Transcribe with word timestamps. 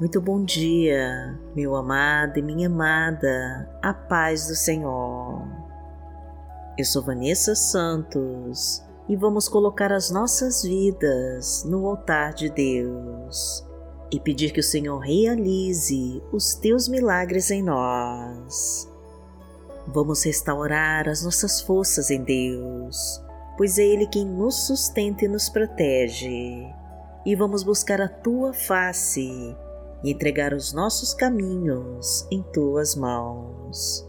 Muito 0.00 0.18
bom 0.18 0.42
dia, 0.42 1.38
meu 1.54 1.76
amado 1.76 2.38
e 2.38 2.42
minha 2.42 2.68
amada, 2.68 3.68
a 3.82 3.92
paz 3.92 4.48
do 4.48 4.54
Senhor. 4.54 5.46
Eu 6.78 6.86
sou 6.86 7.02
Vanessa 7.02 7.54
Santos 7.54 8.82
e 9.06 9.14
vamos 9.14 9.46
colocar 9.46 9.92
as 9.92 10.10
nossas 10.10 10.62
vidas 10.62 11.64
no 11.66 11.86
altar 11.86 12.32
de 12.32 12.48
Deus 12.48 13.62
e 14.10 14.18
pedir 14.18 14.52
que 14.52 14.60
o 14.60 14.64
Senhor 14.64 15.00
realize 15.00 16.22
os 16.32 16.54
teus 16.54 16.88
milagres 16.88 17.50
em 17.50 17.62
nós. 17.62 18.90
Vamos 19.86 20.24
restaurar 20.24 21.10
as 21.10 21.22
nossas 21.22 21.60
forças 21.60 22.10
em 22.10 22.24
Deus, 22.24 23.22
pois 23.54 23.78
é 23.78 23.82
Ele 23.82 24.06
quem 24.06 24.24
nos 24.24 24.66
sustenta 24.66 25.26
e 25.26 25.28
nos 25.28 25.50
protege. 25.50 26.64
E 27.26 27.36
vamos 27.36 27.62
buscar 27.62 28.00
a 28.00 28.08
tua 28.08 28.54
face 28.54 29.54
e 30.02 30.10
entregar 30.10 30.52
os 30.52 30.72
nossos 30.72 31.12
caminhos 31.14 32.26
em 32.30 32.42
tuas 32.42 32.94
mãos. 32.94 34.06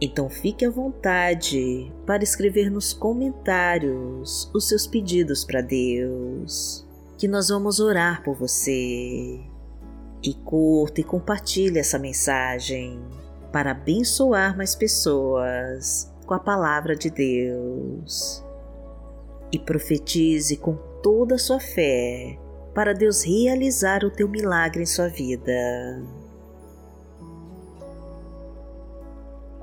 Então 0.00 0.28
fique 0.28 0.64
à 0.64 0.70
vontade 0.70 1.92
para 2.04 2.24
escrever 2.24 2.70
nos 2.70 2.92
comentários 2.92 4.50
os 4.52 4.68
seus 4.68 4.86
pedidos 4.86 5.44
para 5.44 5.60
Deus, 5.60 6.84
que 7.16 7.28
nós 7.28 7.48
vamos 7.48 7.78
orar 7.78 8.22
por 8.24 8.34
você. 8.34 9.40
E 10.24 10.34
curta 10.44 11.00
e 11.00 11.04
compartilhe 11.04 11.78
essa 11.78 11.98
mensagem 11.98 13.00
para 13.52 13.72
abençoar 13.72 14.56
mais 14.56 14.74
pessoas 14.74 16.12
com 16.26 16.34
a 16.34 16.38
palavra 16.38 16.96
de 16.96 17.10
Deus. 17.10 18.44
E 19.52 19.58
profetize 19.58 20.56
com 20.56 20.76
toda 21.02 21.36
a 21.36 21.38
sua 21.38 21.60
fé 21.60 22.38
para 22.74 22.94
Deus 22.94 23.22
realizar 23.22 24.04
o 24.04 24.10
teu 24.10 24.28
milagre 24.28 24.82
em 24.82 24.86
sua 24.86 25.08
vida. 25.08 26.02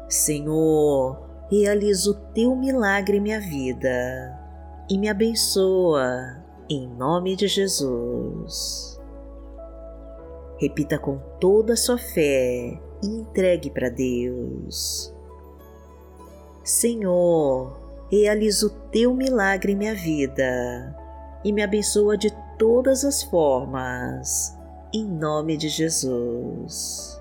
Senhor, 0.08 1.18
realiza 1.52 2.12
o 2.12 2.14
teu 2.34 2.56
milagre 2.56 3.18
em 3.18 3.22
minha 3.22 3.40
vida 3.40 4.40
e 4.90 4.98
me 4.98 5.08
abençoa 5.08 6.44
em 6.70 6.88
nome 6.88 7.36
de 7.36 7.48
Jesus. 7.48 9.00
Repita 10.58 10.98
com 10.98 11.18
toda 11.40 11.74
a 11.74 11.78
sua 11.78 11.98
fé 11.98 12.80
e 13.02 13.08
entregue 13.08 13.70
para 13.70 13.90
Deus. 13.90 15.14
Senhor, 16.64 17.80
realiza 18.12 18.68
o 18.68 18.70
teu 18.70 19.14
milagre 19.14 19.74
em 19.74 19.76
minha 19.76 19.96
vida 19.96 20.96
e 21.44 21.52
me 21.54 21.64
abençoa 21.64 22.18
de 22.18 22.32
todas 22.60 23.04
as 23.06 23.24
formas, 23.24 24.56
em 24.94 25.06
nome 25.06 25.56
de 25.56 25.70
Jesus. 25.70 27.18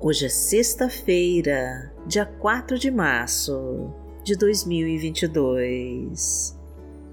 Hoje 0.00 0.26
é 0.26 0.28
sexta-feira, 0.28 1.92
dia 2.06 2.24
4 2.24 2.78
de 2.78 2.88
março 2.88 3.92
de 4.22 4.36
2022 4.36 6.56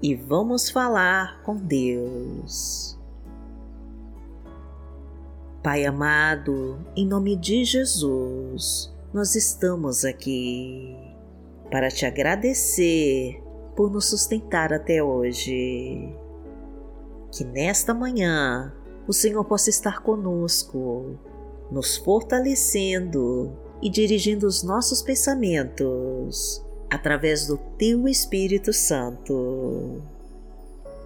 e 0.00 0.14
vamos 0.14 0.70
falar 0.70 1.42
com 1.42 1.56
Deus. 1.56 2.96
Pai 5.64 5.84
amado, 5.84 6.78
em 6.94 7.04
nome 7.04 7.34
de 7.34 7.64
Jesus, 7.64 8.94
nós 9.12 9.34
estamos 9.34 10.04
aqui 10.04 11.05
para 11.70 11.88
te 11.88 12.06
agradecer 12.06 13.42
por 13.74 13.90
nos 13.90 14.06
sustentar 14.06 14.72
até 14.72 15.02
hoje. 15.02 16.14
Que 17.30 17.44
nesta 17.44 17.92
manhã 17.92 18.72
o 19.06 19.12
Senhor 19.12 19.44
possa 19.44 19.70
estar 19.70 20.02
conosco, 20.02 21.18
nos 21.70 21.96
fortalecendo 21.96 23.52
e 23.82 23.90
dirigindo 23.90 24.46
os 24.46 24.62
nossos 24.62 25.02
pensamentos 25.02 26.64
através 26.90 27.46
do 27.46 27.58
Teu 27.78 28.08
Espírito 28.08 28.72
Santo. 28.72 30.02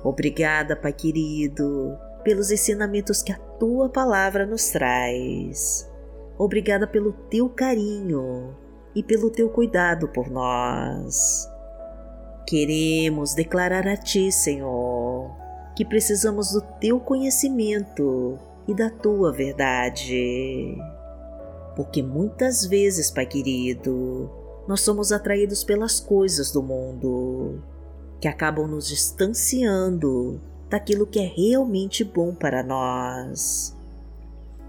Obrigada, 0.04 0.76
Pai 0.76 0.92
querido, 0.92 1.96
pelos 2.22 2.50
ensinamentos 2.50 3.22
que 3.22 3.32
a 3.32 3.38
Tua 3.38 3.88
palavra 3.88 4.46
nos 4.46 4.70
traz. 4.70 5.90
Obrigada 6.38 6.86
pelo 6.86 7.12
Teu 7.12 7.48
carinho 7.48 8.54
e 8.94 9.02
pelo 9.02 9.30
teu 9.30 9.48
cuidado 9.48 10.08
por 10.08 10.30
nós. 10.30 11.48
Queremos 12.46 13.34
declarar 13.34 13.86
a 13.86 13.96
Ti, 13.96 14.32
Senhor, 14.32 15.30
que 15.76 15.84
precisamos 15.84 16.52
do 16.52 16.60
Teu 16.80 16.98
conhecimento 16.98 18.38
e 18.66 18.74
da 18.74 18.90
Tua 18.90 19.32
verdade. 19.32 20.76
Porque 21.76 22.02
muitas 22.02 22.66
vezes, 22.66 23.10
Pai 23.10 23.26
querido, 23.26 24.28
nós 24.66 24.80
somos 24.80 25.12
atraídos 25.12 25.62
pelas 25.62 26.00
coisas 26.00 26.50
do 26.50 26.62
mundo, 26.62 27.62
que 28.20 28.26
acabam 28.26 28.66
nos 28.66 28.88
distanciando 28.88 30.40
daquilo 30.68 31.06
que 31.06 31.20
é 31.20 31.26
realmente 31.26 32.02
bom 32.02 32.34
para 32.34 32.62
nós. 32.62 33.76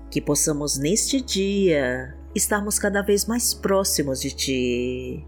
Que 0.09 0.21
possamos 0.21 0.77
neste 0.77 1.19
dia 1.19 2.15
estarmos 2.33 2.79
cada 2.79 3.01
vez 3.01 3.25
mais 3.25 3.53
próximos 3.53 4.21
de 4.21 4.31
Ti, 4.31 5.27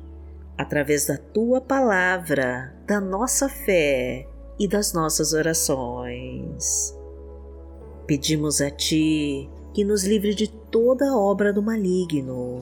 através 0.58 1.06
da 1.06 1.18
Tua 1.18 1.60
palavra, 1.60 2.74
da 2.88 3.00
nossa 3.00 3.50
fé 3.50 4.28
e 4.60 4.68
das 4.68 4.94
nossas 4.94 5.34
orações. 5.34 6.96
Pedimos 8.08 8.62
a 8.62 8.70
Ti 8.70 9.50
que 9.74 9.84
nos 9.84 10.04
livre 10.04 10.34
de 10.36 10.48
toda 10.48 11.16
obra 11.18 11.52
do 11.52 11.62
maligno, 11.62 12.62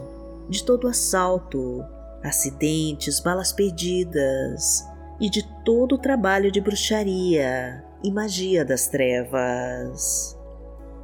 de 0.50 0.64
todo 0.64 0.88
assalto, 0.88 1.84
acidentes, 2.24 3.20
balas 3.20 3.52
perdidas 3.52 4.88
e 5.20 5.30
de 5.30 5.44
todo 5.64 5.98
trabalho 5.98 6.52
de 6.52 6.62
bruxaria 6.62 7.84
e 8.04 8.12
magia 8.12 8.66
das 8.66 8.88
trevas. 8.88 10.38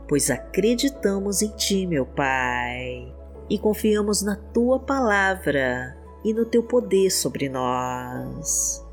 Pois 0.08 0.32
acreditamos 0.32 1.42
em 1.42 1.50
Ti, 1.50 1.86
meu 1.86 2.06
Pai 2.06 3.17
e 3.50 3.58
confiamos 3.58 4.22
na 4.22 4.36
tua 4.36 4.80
palavra 4.80 5.98
e 6.24 6.34
no 6.34 6.46
teu 6.46 6.64
poder 6.64 7.10
sobre 7.10 7.50
nós. 7.50 8.86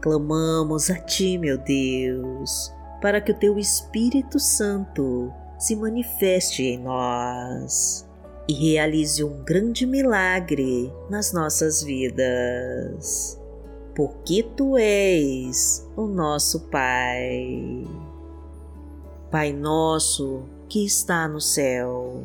Clamamos 0.00 0.90
a 0.90 0.98
ti, 0.98 1.38
meu 1.38 1.58
Deus, 1.58 2.72
para 3.00 3.20
que 3.20 3.32
o 3.32 3.38
teu 3.38 3.58
Espírito 3.58 4.38
Santo 4.38 5.32
se 5.58 5.74
manifeste 5.74 6.62
em 6.62 6.78
nós 6.78 8.06
e 8.48 8.52
realize 8.52 9.22
um 9.24 9.42
grande 9.42 9.86
milagre 9.86 10.92
nas 11.10 11.32
nossas 11.32 11.82
vidas, 11.82 13.40
porque 13.94 14.42
tu 14.42 14.76
és 14.76 15.88
o 15.96 16.06
nosso 16.06 16.68
Pai. 16.68 17.84
Pai 19.30 19.52
nosso 19.52 20.44
que 20.68 20.84
está 20.84 21.26
no 21.26 21.40
céu, 21.40 22.24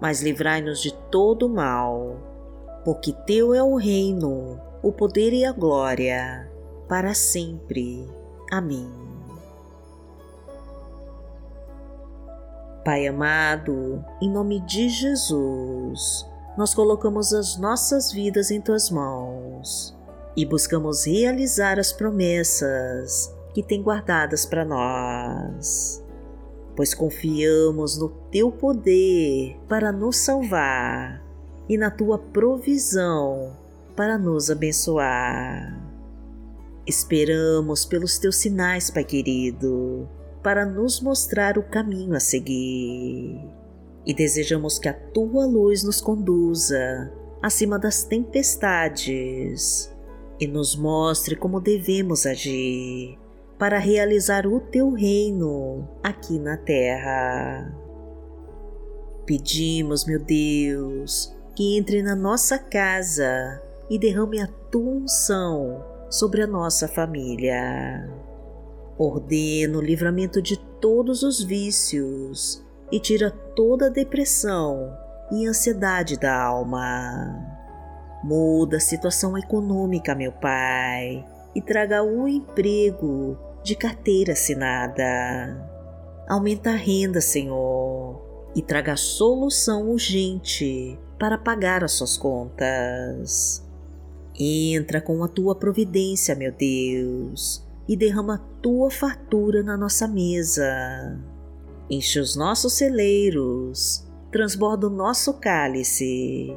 mas 0.00 0.22
livrai-nos 0.22 0.80
de 0.80 0.92
todo 1.10 1.48
mal, 1.48 2.16
porque 2.84 3.12
Teu 3.26 3.54
é 3.54 3.62
o 3.62 3.76
reino, 3.76 4.58
o 4.82 4.90
poder 4.92 5.32
e 5.32 5.44
a 5.44 5.52
glória, 5.52 6.50
para 6.88 7.12
sempre. 7.14 8.08
Amém. 8.50 8.90
Pai 12.84 13.06
amado, 13.06 14.02
em 14.22 14.30
nome 14.30 14.60
de 14.60 14.88
Jesus, 14.88 16.26
nós 16.56 16.74
colocamos 16.74 17.34
as 17.34 17.58
nossas 17.58 18.10
vidas 18.10 18.50
em 18.50 18.60
Tuas 18.60 18.90
mãos 18.90 19.94
e 20.34 20.46
buscamos 20.46 21.04
realizar 21.04 21.78
as 21.78 21.92
promessas 21.92 23.34
que 23.52 23.62
tem 23.62 23.82
guardadas 23.82 24.46
para 24.46 24.64
nós 24.64 26.02
pois 26.80 26.94
confiamos 26.94 27.98
no 27.98 28.08
teu 28.30 28.50
poder 28.50 29.56
para 29.68 29.90
nos 29.90 30.16
salvar 30.16 31.22
e 31.68 31.76
na 31.76 31.90
tua 31.90 32.18
provisão 32.18 33.56
para 33.96 34.16
nos 34.16 34.50
abençoar. 34.50 35.78
Esperamos 36.86 37.84
pelos 37.84 38.18
teus 38.18 38.36
sinais, 38.36 38.90
Pai 38.90 39.04
querido, 39.04 40.08
para 40.42 40.64
nos 40.64 41.00
mostrar 41.00 41.58
o 41.58 41.62
caminho 41.62 42.14
a 42.14 42.20
seguir. 42.20 43.38
E 44.06 44.14
desejamos 44.14 44.78
que 44.78 44.88
a 44.88 44.94
tua 44.94 45.44
luz 45.46 45.84
nos 45.84 46.00
conduza 46.00 47.12
acima 47.42 47.78
das 47.78 48.02
tempestades 48.02 49.94
e 50.40 50.46
nos 50.46 50.74
mostre 50.74 51.36
como 51.36 51.60
devemos 51.60 52.24
agir 52.26 53.18
para 53.58 53.78
realizar 53.78 54.46
o 54.46 54.58
teu 54.58 54.92
reino 54.92 55.86
aqui 56.02 56.38
na 56.38 56.56
terra. 56.56 57.79
Pedimos, 59.30 60.04
meu 60.06 60.18
Deus, 60.18 61.32
que 61.54 61.78
entre 61.78 62.02
na 62.02 62.16
nossa 62.16 62.58
casa 62.58 63.62
e 63.88 63.96
derrame 63.96 64.40
a 64.40 64.48
tua 64.72 64.90
unção 64.90 65.84
sobre 66.10 66.42
a 66.42 66.48
nossa 66.48 66.88
família. 66.88 68.12
Ordena 68.98 69.78
o 69.78 69.80
livramento 69.80 70.42
de 70.42 70.58
todos 70.80 71.22
os 71.22 71.44
vícios 71.44 72.60
e 72.90 72.98
tira 72.98 73.30
toda 73.30 73.86
a 73.86 73.88
depressão 73.88 74.92
e 75.30 75.46
ansiedade 75.46 76.18
da 76.18 76.36
alma. 76.36 77.38
Muda 78.24 78.78
a 78.78 78.80
situação 78.80 79.38
econômica, 79.38 80.12
meu 80.12 80.32
Pai, 80.32 81.24
e 81.54 81.62
traga 81.62 82.02
o 82.02 82.26
emprego 82.26 83.38
de 83.62 83.76
carteira 83.76 84.32
assinada. 84.32 85.70
Aumenta 86.28 86.70
a 86.70 86.74
renda, 86.74 87.20
Senhor, 87.20 88.09
e 88.54 88.62
traga 88.62 88.96
solução 88.96 89.90
urgente 89.90 90.98
para 91.18 91.38
pagar 91.38 91.84
as 91.84 91.92
suas 91.92 92.16
contas. 92.16 93.64
Entra 94.38 95.00
com 95.00 95.22
a 95.22 95.28
tua 95.28 95.54
providência, 95.54 96.34
meu 96.34 96.52
Deus, 96.52 97.66
e 97.88 97.96
derrama 97.96 98.34
a 98.36 98.62
tua 98.62 98.90
fartura 98.90 99.62
na 99.62 99.76
nossa 99.76 100.08
mesa. 100.08 101.20
Enche 101.90 102.18
os 102.18 102.36
nossos 102.36 102.74
celeiros, 102.74 104.06
transborda 104.30 104.86
o 104.86 104.90
nosso 104.90 105.34
cálice, 105.34 106.56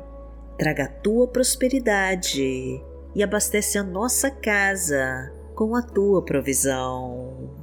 traga 0.58 0.86
a 0.86 0.88
tua 0.88 1.28
prosperidade 1.28 2.82
e 3.16 3.24
abastece 3.24 3.78
a 3.78 3.84
nossa 3.84 4.32
casa 4.32 5.32
com 5.56 5.76
a 5.76 5.82
tua 5.82 6.24
provisão. 6.24 7.63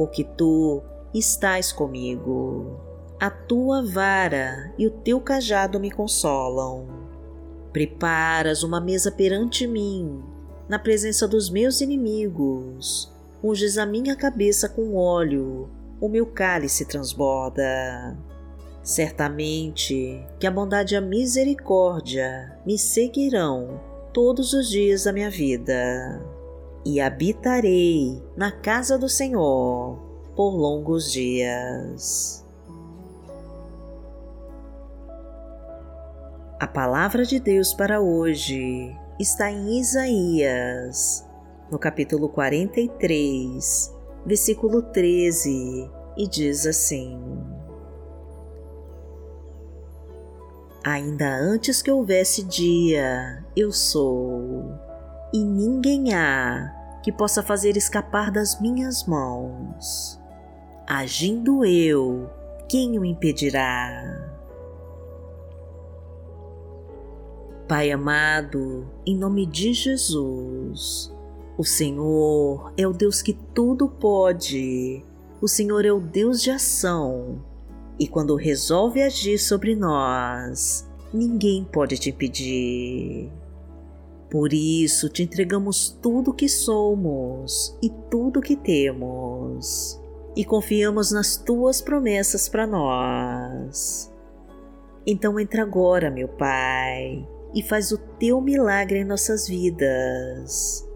porque 0.00 0.24
tu 0.24 0.82
estás 1.12 1.72
comigo. 1.72 2.80
A 3.20 3.28
tua 3.28 3.84
vara 3.84 4.72
e 4.78 4.86
o 4.86 4.90
teu 4.90 5.20
cajado 5.20 5.78
me 5.78 5.90
consolam. 5.90 6.86
Preparas 7.70 8.62
uma 8.62 8.80
mesa 8.80 9.12
perante 9.12 9.66
mim, 9.66 10.24
na 10.66 10.78
presença 10.78 11.28
dos 11.28 11.50
meus 11.50 11.82
inimigos. 11.82 13.12
Unges 13.44 13.76
a 13.76 13.84
minha 13.84 14.16
cabeça 14.16 14.70
com 14.70 14.96
óleo, 14.96 15.68
o 16.00 16.08
meu 16.08 16.24
cálice 16.24 16.86
transborda. 16.86 18.16
Certamente 18.82 20.26
que 20.38 20.46
a 20.46 20.50
bondade 20.50 20.94
e 20.94 20.96
a 20.96 21.02
misericórdia 21.02 22.58
me 22.64 22.78
seguirão 22.78 23.78
todos 24.14 24.54
os 24.54 24.70
dias 24.70 25.04
da 25.04 25.12
minha 25.12 25.28
vida, 25.28 26.24
e 26.84 27.00
habitarei 27.00 28.22
na 28.36 28.50
casa 28.50 28.98
do 28.98 29.08
Senhor 29.08 29.98
por 30.34 30.50
longos 30.50 31.12
dias. 31.12 32.44
A 36.58 36.66
palavra 36.66 37.24
de 37.24 37.40
Deus 37.40 37.72
para 37.72 38.00
hoje 38.00 38.94
está 39.18 39.50
em 39.50 39.78
Isaías, 39.78 41.26
no 41.70 41.78
capítulo 41.78 42.28
43, 42.28 43.94
versículo 44.26 44.82
13, 44.82 45.90
e 46.16 46.28
diz 46.28 46.66
assim: 46.66 47.18
Ainda 50.84 51.34
antes 51.34 51.82
que 51.82 51.90
houvesse 51.90 52.42
dia, 52.42 53.44
eu 53.56 53.72
sou, 53.72 54.72
e 55.32 55.44
ninguém 55.44 56.14
há 56.14 56.74
que 57.02 57.10
possa 57.10 57.42
fazer 57.42 57.76
escapar 57.76 58.30
das 58.30 58.60
minhas 58.60 59.04
mãos. 59.04 60.20
Agindo 60.86 61.64
eu, 61.64 62.28
quem 62.68 62.98
o 62.98 63.04
impedirá? 63.04 64.28
Pai 67.68 67.90
amado, 67.90 68.88
em 69.06 69.16
nome 69.16 69.46
de 69.46 69.72
Jesus, 69.72 71.14
o 71.56 71.64
Senhor 71.64 72.72
é 72.76 72.86
o 72.86 72.92
Deus 72.92 73.22
que 73.22 73.32
tudo 73.32 73.88
pode, 73.88 75.04
o 75.40 75.46
Senhor 75.46 75.84
é 75.84 75.92
o 75.92 76.00
Deus 76.00 76.42
de 76.42 76.50
ação 76.50 77.40
e 78.00 78.08
quando 78.08 78.34
resolve 78.34 79.02
agir 79.02 79.38
sobre 79.38 79.76
nós, 79.76 80.88
ninguém 81.12 81.62
pode 81.64 81.98
te 81.98 82.08
impedir. 82.08 83.30
Por 84.30 84.52
isso 84.52 85.08
te 85.08 85.24
entregamos 85.24 85.88
tudo 86.00 86.30
o 86.30 86.34
que 86.34 86.48
somos 86.48 87.76
e 87.82 87.90
tudo 88.08 88.38
o 88.38 88.42
que 88.42 88.54
temos, 88.54 90.00
e 90.36 90.44
confiamos 90.44 91.10
nas 91.10 91.36
tuas 91.36 91.82
promessas 91.82 92.48
para 92.48 92.64
nós. 92.64 94.08
Então 95.04 95.40
entra 95.40 95.62
agora, 95.62 96.10
meu 96.10 96.28
Pai, 96.28 97.26
e 97.52 97.62
faz 97.62 97.90
o 97.90 97.98
teu 97.98 98.40
milagre 98.40 99.00
em 99.00 99.04
nossas 99.04 99.48
vidas. 99.48 100.86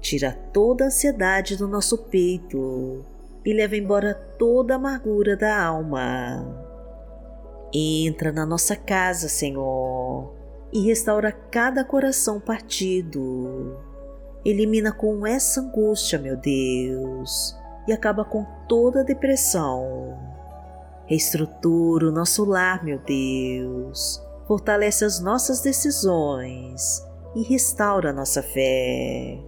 Tira 0.00 0.30
toda 0.52 0.84
a 0.84 0.86
ansiedade 0.86 1.56
do 1.56 1.66
nosso 1.66 1.98
peito 1.98 3.04
e 3.44 3.52
leva 3.52 3.76
embora 3.76 4.14
toda 4.14 4.74
a 4.74 4.76
amargura 4.76 5.36
da 5.36 5.60
alma. 5.60 6.64
Entra 7.74 8.30
na 8.30 8.46
nossa 8.46 8.76
casa, 8.76 9.28
Senhor, 9.28 9.64
e 10.72 10.80
restaura 10.80 11.32
cada 11.32 11.84
coração 11.84 12.40
partido. 12.40 13.76
Elimina 14.44 14.92
com 14.92 15.26
essa 15.26 15.60
angústia, 15.60 16.18
meu 16.18 16.36
Deus, 16.36 17.56
e 17.88 17.92
acaba 17.92 18.24
com 18.24 18.46
toda 18.68 19.00
a 19.00 19.04
depressão. 19.04 20.16
Reestrutura 21.06 22.08
o 22.08 22.12
nosso 22.12 22.44
lar, 22.44 22.84
meu 22.84 22.98
Deus. 22.98 24.22
Fortalece 24.46 25.04
as 25.04 25.20
nossas 25.20 25.60
decisões 25.60 27.04
e 27.34 27.42
restaura 27.42 28.10
a 28.10 28.12
nossa 28.12 28.42
fé. 28.42 29.38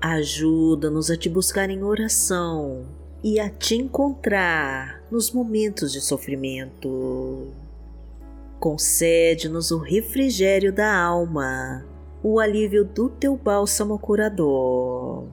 Ajuda-nos 0.00 1.10
a 1.10 1.16
te 1.16 1.28
buscar 1.28 1.70
em 1.70 1.82
oração 1.82 2.84
e 3.22 3.38
a 3.38 3.48
te 3.48 3.76
encontrar 3.76 5.00
nos 5.10 5.30
momentos 5.30 5.92
de 5.92 6.00
sofrimento. 6.00 7.52
Concede-nos 8.62 9.72
o 9.72 9.78
refrigério 9.78 10.72
da 10.72 10.96
alma, 10.96 11.84
o 12.22 12.38
alívio 12.38 12.84
do 12.84 13.08
teu 13.08 13.36
bálsamo 13.36 13.98
curador, 13.98 15.26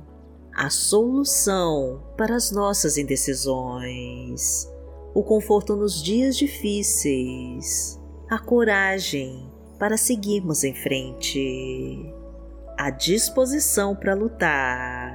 a 0.51 0.71
solução 0.71 2.01
para 2.17 2.35
as 2.35 2.49
nossas 2.49 2.97
indecisões, 2.97 4.67
o 5.13 5.21
conforto 5.21 5.75
nos 5.75 6.01
dias 6.01 6.35
difíceis, 6.35 8.01
a 8.27 8.39
coragem 8.39 9.47
para 9.77 9.95
seguirmos 9.95 10.63
em 10.63 10.73
frente 10.73 12.11
a 12.79 12.89
disposição 12.89 13.95
para 13.95 14.15
lutar 14.15 15.13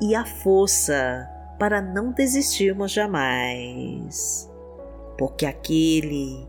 e 0.00 0.14
a 0.14 0.24
força 0.24 1.28
para 1.58 1.82
não 1.82 2.10
desistirmos 2.10 2.90
jamais. 2.90 4.50
Porque 5.18 5.44
aquele 5.44 6.48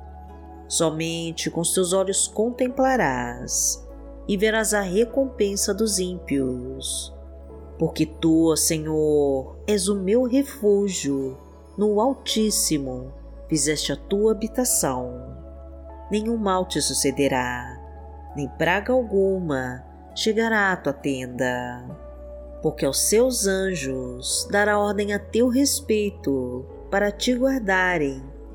Somente 0.71 1.51
com 1.51 1.59
os 1.59 1.73
teus 1.73 1.91
olhos 1.91 2.29
contemplarás 2.29 3.85
e 4.25 4.37
verás 4.37 4.73
a 4.73 4.79
recompensa 4.79 5.73
dos 5.73 5.99
ímpios. 5.99 7.13
Porque 7.77 8.05
tu, 8.05 8.55
Senhor, 8.55 9.57
és 9.67 9.89
o 9.89 9.95
meu 9.95 10.23
refúgio, 10.23 11.37
no 11.77 11.99
Altíssimo 11.99 13.11
fizeste 13.49 13.91
a 13.91 13.97
tua 13.97 14.31
habitação. 14.31 15.35
Nenhum 16.09 16.37
mal 16.37 16.65
te 16.65 16.81
sucederá, 16.81 17.77
nem 18.33 18.47
praga 18.47 18.93
alguma 18.93 19.83
chegará 20.15 20.71
à 20.71 20.77
tua 20.77 20.93
tenda, 20.93 21.83
porque 22.61 22.85
aos 22.85 23.09
seus 23.09 23.45
anjos 23.45 24.47
dará 24.49 24.79
ordem 24.79 25.13
a 25.13 25.19
teu 25.19 25.49
respeito 25.49 26.65
para 26.89 27.11
te 27.11 27.33
guardarem 27.33 28.23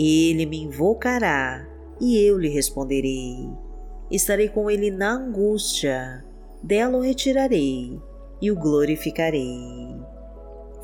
Ele 0.00 0.46
me 0.46 0.62
invocará 0.62 1.66
e 2.00 2.16
eu 2.24 2.38
lhe 2.38 2.48
responderei. 2.48 3.50
Estarei 4.08 4.48
com 4.48 4.70
ele 4.70 4.92
na 4.92 5.10
angústia, 5.10 6.24
dela 6.62 6.98
o 6.98 7.00
retirarei 7.00 8.00
e 8.40 8.48
o 8.52 8.54
glorificarei. 8.54 10.00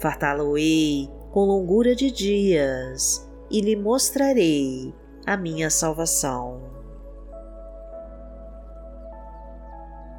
Fartá-lo-ei 0.00 1.08
com 1.30 1.44
longura 1.44 1.94
de 1.94 2.10
dias 2.10 3.30
e 3.48 3.60
lhe 3.60 3.76
mostrarei 3.76 4.92
a 5.24 5.36
minha 5.36 5.70
salvação. 5.70 6.60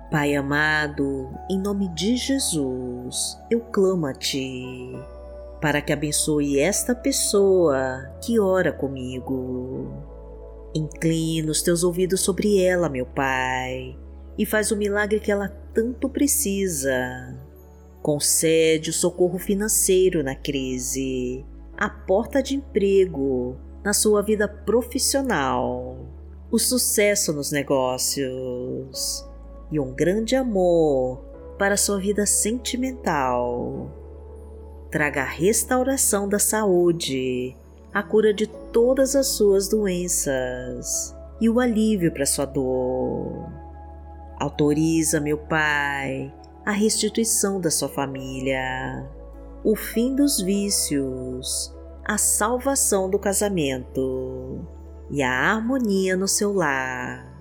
Pai 0.09 0.35
amado, 0.35 1.29
em 1.51 1.59
nome 1.59 1.89
de 1.89 2.15
Jesus, 2.15 3.37
eu 3.51 3.59
clamo 3.59 4.05
a 4.05 4.13
Ti 4.13 4.93
para 5.65 5.81
que 5.81 5.91
abençoe 5.91 6.59
esta 6.59 6.93
pessoa 6.93 8.15
que 8.23 8.39
ora 8.39 8.71
comigo. 8.71 9.91
Inclina 10.75 11.51
os 11.51 11.63
teus 11.63 11.83
ouvidos 11.83 12.21
sobre 12.21 12.61
ela, 12.61 12.87
meu 12.87 13.07
Pai, 13.07 13.97
e 14.37 14.45
faz 14.45 14.69
o 14.69 14.77
milagre 14.77 15.19
que 15.19 15.31
ela 15.31 15.49
tanto 15.73 16.07
precisa. 16.07 16.95
Concede 17.99 18.91
o 18.91 18.93
socorro 18.93 19.39
financeiro 19.39 20.21
na 20.21 20.35
crise, 20.35 21.43
a 21.75 21.89
porta 21.89 22.43
de 22.43 22.57
emprego 22.57 23.57
na 23.83 23.91
sua 23.91 24.21
vida 24.21 24.47
profissional, 24.47 25.97
o 26.51 26.59
sucesso 26.59 27.33
nos 27.33 27.51
negócios 27.51 29.27
e 29.71 29.79
um 29.79 29.95
grande 29.95 30.35
amor 30.35 31.25
para 31.57 31.73
a 31.73 31.77
sua 31.77 31.97
vida 31.97 32.23
sentimental 32.27 34.04
traga 34.95 35.23
a 35.23 35.25
restauração 35.25 36.29
da 36.29 36.39
saúde, 36.39 37.53
a 37.93 38.01
cura 38.01 38.33
de 38.33 38.47
todas 38.47 39.13
as 39.13 39.27
suas 39.27 39.67
doenças 39.67 41.13
e 41.41 41.49
o 41.49 41.59
alívio 41.59 42.13
para 42.13 42.25
sua 42.25 42.45
dor. 42.45 43.51
Autoriza, 44.39 45.19
meu 45.19 45.37
Pai, 45.37 46.33
a 46.65 46.71
restituição 46.71 47.59
da 47.59 47.69
sua 47.69 47.89
família, 47.89 49.05
o 49.65 49.75
fim 49.75 50.15
dos 50.15 50.39
vícios, 50.39 51.75
a 52.05 52.17
salvação 52.17 53.09
do 53.09 53.19
casamento 53.19 54.65
e 55.11 55.21
a 55.21 55.29
harmonia 55.29 56.15
no 56.15 56.25
seu 56.29 56.53
lar. 56.53 57.37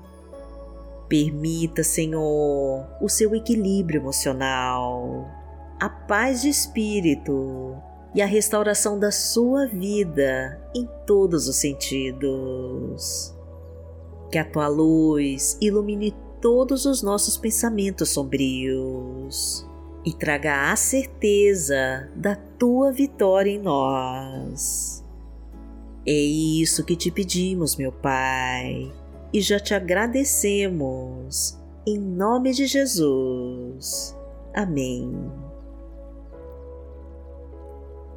Permita, 1.09 1.85
Senhor, 1.85 2.85
o 3.01 3.09
seu 3.09 3.33
equilíbrio 3.33 4.01
emocional 4.01 5.44
a 5.81 5.89
paz 5.89 6.43
de 6.43 6.49
espírito 6.49 7.77
e 8.15 8.23
a 8.23 8.27
restauração 8.27 8.99
da 8.99 9.11
sua 9.11 9.67
vida 9.67 10.61
em 10.75 10.89
todos 11.07 11.49
os 11.49 11.57
sentidos. 11.57 13.35
Que 14.31 14.39
a 14.39 14.45
tua 14.45 14.69
luz 14.69 15.59
ilumine 15.61 16.15
todos 16.41 16.85
os 16.85 17.03
nossos 17.03 17.37
pensamentos 17.37 18.11
sombrios 18.11 19.67
e 20.05 20.13
traga 20.13 20.71
a 20.71 20.77
certeza 20.77 22.09
da 22.15 22.37
tua 22.37 22.93
vitória 22.93 23.51
em 23.51 23.59
nós. 23.59 25.03
É 26.07 26.13
isso 26.13 26.85
que 26.85 26.95
te 26.95 27.11
pedimos, 27.11 27.77
meu 27.77 27.91
Pai, 27.91 28.93
e 29.33 29.41
já 29.41 29.59
te 29.59 29.73
agradecemos. 29.73 31.59
Em 31.87 31.99
nome 31.99 32.53
de 32.53 32.67
Jesus. 32.67 34.15
Amém. 34.55 35.44